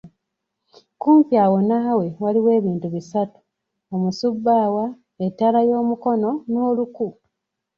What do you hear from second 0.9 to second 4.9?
Okumpi awo naawe waliwo ebintu bisatu, omusubbaawa,